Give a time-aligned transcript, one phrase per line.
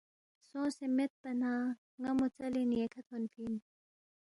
[0.47, 1.51] سونگسے میدپا نہ
[1.99, 3.55] ن٘ا مو ژلین ییکھہ تھونفی اِن